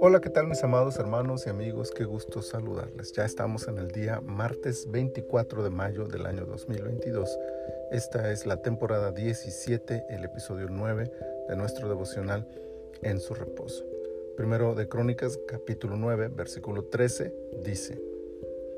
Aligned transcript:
Hola, 0.00 0.20
¿qué 0.20 0.30
tal 0.30 0.48
mis 0.48 0.64
amados 0.64 0.98
hermanos 0.98 1.46
y 1.46 1.50
amigos? 1.50 1.92
Qué 1.92 2.04
gusto 2.04 2.42
saludarles. 2.42 3.12
Ya 3.12 3.24
estamos 3.24 3.68
en 3.68 3.78
el 3.78 3.92
día 3.92 4.20
martes 4.20 4.90
24 4.90 5.62
de 5.62 5.70
mayo 5.70 6.06
del 6.06 6.26
año 6.26 6.44
2022. 6.44 7.38
Esta 7.92 8.32
es 8.32 8.46
la 8.46 8.62
temporada 8.62 9.12
17, 9.12 10.06
el 10.10 10.24
episodio 10.24 10.66
9 10.68 11.12
de 11.48 11.56
nuestro 11.56 11.88
devocional 11.88 12.48
En 13.02 13.20
su 13.20 13.34
reposo. 13.34 13.84
Primero 14.36 14.74
de 14.74 14.88
Crónicas, 14.88 15.38
capítulo 15.46 15.96
9, 15.96 16.30
versículo 16.34 16.84
13, 16.84 17.32
dice, 17.62 18.02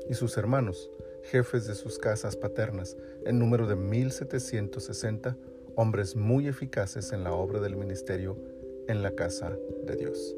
Y 0.09 0.13
sus 0.13 0.37
hermanos, 0.37 0.91
jefes 1.23 1.65
de 1.65 1.73
sus 1.73 1.97
casas 1.97 2.35
paternas, 2.35 2.97
en 3.25 3.39
número 3.39 3.65
de 3.65 3.75
1760, 3.75 5.37
hombres 5.75 6.15
muy 6.15 6.47
eficaces 6.47 7.11
en 7.11 7.23
la 7.23 7.33
obra 7.33 7.59
del 7.59 7.75
ministerio 7.75 8.37
en 8.87 9.01
la 9.03 9.11
casa 9.11 9.55
de 9.85 9.95
Dios. 9.95 10.35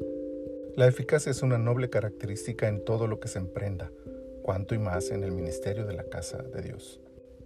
La 0.76 0.86
eficacia 0.86 1.30
es 1.30 1.42
una 1.42 1.58
noble 1.58 1.90
característica 1.90 2.68
en 2.68 2.84
todo 2.84 3.06
lo 3.06 3.20
que 3.20 3.28
se 3.28 3.38
emprenda, 3.38 3.90
cuanto 4.42 4.74
y 4.74 4.78
más 4.78 5.10
en 5.10 5.24
el 5.24 5.32
ministerio 5.32 5.86
de 5.86 5.94
la 5.94 6.04
casa 6.04 6.38
de 6.38 6.62
Dios. 6.62 7.00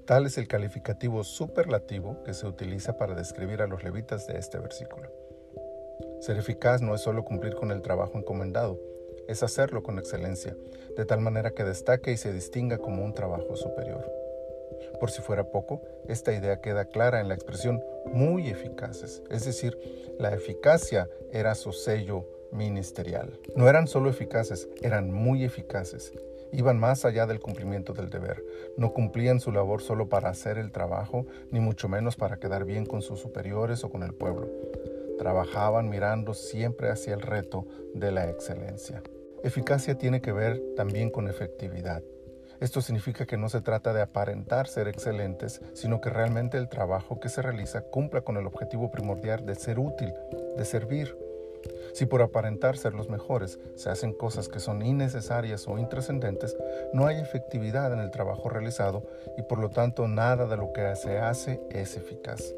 Tal 0.07 0.27
es 0.27 0.39
el 0.39 0.49
calificativo 0.49 1.23
superlativo 1.23 2.23
que 2.25 2.33
se 2.33 2.47
utiliza 2.47 2.97
para 2.97 3.15
describir 3.15 3.61
a 3.61 3.67
los 3.67 3.85
levitas 3.85 4.27
de 4.27 4.39
este 4.39 4.59
versículo. 4.59 5.13
Ser 6.21 6.39
eficaz 6.39 6.81
no 6.81 6.95
es 6.95 7.03
solo 7.03 7.25
cumplir 7.25 7.55
con 7.55 7.71
el 7.71 7.83
trabajo 7.83 8.17
encomendado, 8.17 8.81
es 9.29 9.43
hacerlo 9.43 9.83
con 9.83 9.99
excelencia, 9.99 10.57
de 10.97 11.05
tal 11.05 11.21
manera 11.21 11.51
que 11.51 11.65
destaque 11.65 12.13
y 12.13 12.17
se 12.17 12.33
distinga 12.33 12.79
como 12.79 13.05
un 13.05 13.13
trabajo 13.13 13.55
superior. 13.57 14.18
Por 15.01 15.11
si 15.11 15.23
fuera 15.23 15.45
poco, 15.45 15.83
esta 16.09 16.33
idea 16.33 16.61
queda 16.61 16.87
clara 16.87 17.21
en 17.21 17.29
la 17.29 17.35
expresión 17.35 17.83
muy 18.13 18.49
eficaces, 18.49 19.23
es 19.31 19.45
decir, 19.45 19.79
la 20.19 20.35
eficacia 20.35 21.09
era 21.33 21.55
su 21.55 21.73
sello 21.73 22.27
ministerial. 22.53 23.39
No 23.55 23.69
eran 23.69 23.87
solo 23.87 24.11
eficaces, 24.11 24.69
eran 24.83 25.11
muy 25.13 25.45
eficaces. 25.45 26.13
Iban 26.51 26.79
más 26.79 27.05
allá 27.05 27.27
del 27.27 27.41
cumplimiento 27.41 27.93
del 27.93 28.09
deber. 28.09 28.43
No 28.77 28.95
cumplían 28.95 29.39
su 29.39 29.53
labor 29.53 29.83
solo 29.83 30.09
para 30.09 30.31
hacer 30.31 30.57
el 30.57 30.73
trabajo, 30.73 31.27
ni 31.51 31.61
mucho 31.61 31.89
menos 31.89 32.17
para 32.17 32.39
quedar 32.39 32.65
bien 32.65 32.87
con 32.87 33.03
sus 33.03 33.21
superiores 33.21 33.85
o 33.85 33.91
con 33.91 34.03
el 34.03 34.15
pueblo. 34.15 34.49
Trabajaban 35.19 35.91
mirando 35.91 36.33
siempre 36.33 36.89
hacia 36.89 37.13
el 37.15 37.21
reto 37.21 37.67
de 37.95 38.13
la 38.13 38.31
excelencia. 38.31 39.03
Eficacia 39.43 39.97
tiene 39.97 40.21
que 40.21 40.33
ver 40.33 40.61
también 40.75 41.11
con 41.11 41.29
efectividad. 41.29 42.03
Esto 42.61 42.81
significa 42.81 43.25
que 43.25 43.37
no 43.37 43.49
se 43.49 43.61
trata 43.61 43.93
de 43.93 44.03
aparentar 44.03 44.67
ser 44.67 44.89
excelentes, 44.89 45.61
sino 45.75 46.01
que 46.01 46.11
realmente 46.11 46.59
el 46.59 46.69
trabajo 46.69 47.21
que 47.21 47.29
se 47.29 47.41
realiza 47.41 47.83
cumpla 47.83 48.23
con 48.23 48.37
el 48.37 48.47
objetivo 48.47 48.91
primordial 48.91 49.47
de 49.47 49.55
ser 49.55 49.79
útil, 49.79 50.13
de 50.57 50.65
servir. 50.65 51.17
Si 51.93 52.07
por 52.07 52.21
aparentar 52.21 52.77
ser 52.77 52.95
los 52.95 53.09
mejores 53.09 53.61
se 53.77 53.91
hacen 53.91 54.13
cosas 54.13 54.49
que 54.49 54.61
son 54.61 54.83
innecesarias 54.83 55.69
o 55.69 55.79
intrascendentes, 55.79 56.57
no 56.93 57.07
hay 57.07 57.21
efectividad 57.21 57.93
en 57.93 58.01
el 58.01 58.11
trabajo 58.11 58.49
realizado 58.49 59.07
y 59.37 59.43
por 59.43 59.59
lo 59.59 59.71
tanto 59.71 60.09
nada 60.09 60.47
de 60.47 60.57
lo 60.57 60.73
que 60.73 60.97
se 60.97 61.19
hace 61.19 61.61
es 61.71 61.97
eficaz. 61.97 62.55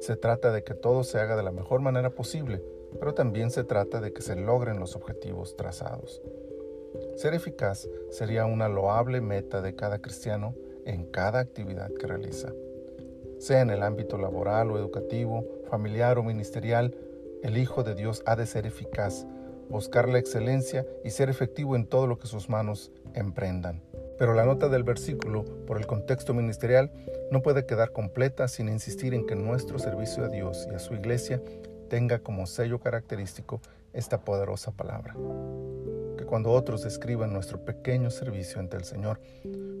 Se 0.00 0.16
trata 0.16 0.50
de 0.50 0.64
que 0.64 0.74
todo 0.74 1.04
se 1.04 1.18
haga 1.20 1.36
de 1.36 1.42
la 1.42 1.52
mejor 1.52 1.80
manera 1.80 2.10
posible, 2.10 2.62
pero 2.98 3.14
también 3.14 3.50
se 3.50 3.64
trata 3.64 4.00
de 4.00 4.12
que 4.12 4.22
se 4.22 4.36
logren 4.36 4.80
los 4.80 4.96
objetivos 4.96 5.56
trazados. 5.56 6.22
Ser 7.16 7.34
eficaz 7.34 7.88
sería 8.10 8.46
una 8.46 8.68
loable 8.68 9.20
meta 9.20 9.62
de 9.62 9.74
cada 9.74 10.00
cristiano 10.00 10.54
en 10.84 11.04
cada 11.06 11.40
actividad 11.40 11.90
que 11.92 12.06
realiza. 12.06 12.52
Sea 13.38 13.60
en 13.60 13.70
el 13.70 13.82
ámbito 13.82 14.18
laboral 14.18 14.70
o 14.70 14.78
educativo, 14.78 15.44
familiar 15.68 16.18
o 16.18 16.22
ministerial, 16.22 16.94
el 17.42 17.58
Hijo 17.58 17.82
de 17.82 17.94
Dios 17.94 18.22
ha 18.26 18.36
de 18.36 18.46
ser 18.46 18.66
eficaz, 18.66 19.26
buscar 19.68 20.08
la 20.08 20.18
excelencia 20.18 20.86
y 21.04 21.10
ser 21.10 21.28
efectivo 21.28 21.76
en 21.76 21.86
todo 21.86 22.06
lo 22.06 22.18
que 22.18 22.26
sus 22.26 22.48
manos 22.48 22.92
emprendan. 23.14 23.82
Pero 24.18 24.32
la 24.32 24.46
nota 24.46 24.68
del 24.68 24.84
versículo, 24.84 25.44
por 25.66 25.76
el 25.76 25.86
contexto 25.86 26.32
ministerial, 26.32 26.90
no 27.30 27.42
puede 27.42 27.66
quedar 27.66 27.92
completa 27.92 28.48
sin 28.48 28.68
insistir 28.68 29.12
en 29.12 29.26
que 29.26 29.34
nuestro 29.34 29.78
servicio 29.78 30.24
a 30.24 30.28
Dios 30.28 30.66
y 30.70 30.74
a 30.74 30.78
su 30.78 30.94
iglesia 30.94 31.42
tenga 31.88 32.20
como 32.20 32.46
sello 32.46 32.80
característico 32.80 33.60
esta 33.92 34.20
poderosa 34.20 34.70
palabra. 34.72 35.14
Que 36.16 36.24
cuando 36.24 36.50
otros 36.50 36.82
describan 36.82 37.32
nuestro 37.32 37.64
pequeño 37.64 38.10
servicio 38.10 38.60
ante 38.60 38.76
el 38.76 38.84
Señor, 38.84 39.20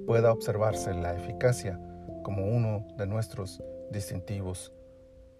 pueda 0.06 0.32
observarse 0.32 0.92
la 0.94 1.14
eficacia 1.14 1.80
como 2.22 2.46
uno 2.46 2.86
de 2.96 3.06
nuestros 3.06 3.62
distintivos. 3.90 4.72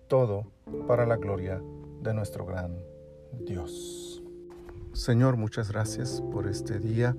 Todo 0.09 0.47
para 0.87 1.07
la 1.07 1.17
gloria 1.17 1.61
de 2.03 2.15
nuestro 2.15 2.47
gran 2.47 2.77
Dios. 3.33 4.23
Señor, 4.93 5.37
muchas 5.37 5.71
gracias 5.71 6.23
por 6.33 6.47
este 6.47 6.79
día 6.79 7.15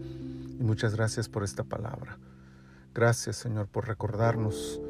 y 0.60 0.64
muchas 0.64 0.96
gracias 0.96 1.30
por 1.30 1.44
esta 1.44 1.64
palabra. 1.64 2.18
Gracias, 2.94 3.36
Señor, 3.36 3.68
por 3.68 3.88
recordarnos 3.88 4.82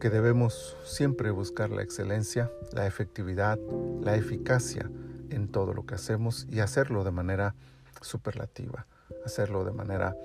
que 0.00 0.08
debemos 0.10 0.76
siempre 0.84 1.30
buscar 1.30 1.70
la 1.70 1.82
excelencia, 1.82 2.50
la 2.72 2.86
efectividad, 2.86 3.58
la 4.00 4.16
eficacia 4.16 4.90
en 5.34 5.48
todo 5.48 5.72
lo 5.74 5.86
que 5.86 5.94
hacemos 5.94 6.46
y 6.50 6.60
hacerlo 6.60 7.04
de 7.04 7.10
manera 7.10 7.54
superlativa, 8.00 8.86
hacerlo 9.24 9.64
de 9.64 9.72
manera 9.72 10.16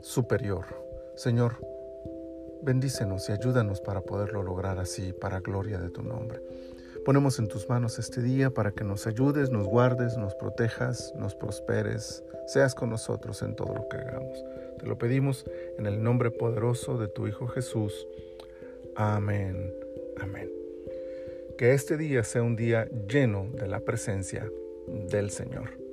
superior. 0.00 0.66
Señor, 1.16 1.60
bendícenos 2.62 3.28
y 3.28 3.32
ayúdanos 3.32 3.80
para 3.80 4.00
poderlo 4.00 4.42
lograr 4.42 4.78
así, 4.78 5.12
para 5.12 5.40
gloria 5.40 5.78
de 5.78 5.90
tu 5.90 6.02
nombre. 6.02 6.40
Ponemos 7.04 7.38
en 7.38 7.48
tus 7.48 7.68
manos 7.68 7.98
este 7.98 8.20
día 8.20 8.50
para 8.50 8.72
que 8.72 8.84
nos 8.84 9.06
ayudes, 9.06 9.50
nos 9.50 9.66
guardes, 9.66 10.16
nos 10.18 10.34
protejas, 10.34 11.12
nos 11.16 11.34
prosperes, 11.34 12.22
seas 12.46 12.74
con 12.74 12.90
nosotros 12.90 13.40
en 13.42 13.56
todo 13.56 13.74
lo 13.74 13.88
que 13.88 13.96
hagamos. 13.96 14.44
Te 14.78 14.86
lo 14.86 14.98
pedimos 14.98 15.46
en 15.78 15.86
el 15.86 16.02
nombre 16.02 16.30
poderoso 16.30 16.98
de 16.98 17.08
tu 17.08 17.26
Hijo 17.26 17.46
Jesús. 17.48 18.06
Amén. 18.94 19.72
Amén. 20.20 20.67
Que 21.58 21.74
este 21.74 21.96
día 21.96 22.22
sea 22.22 22.44
un 22.44 22.54
día 22.54 22.88
lleno 23.08 23.50
de 23.52 23.66
la 23.66 23.80
presencia 23.80 24.48
del 24.86 25.30
Señor. 25.30 25.87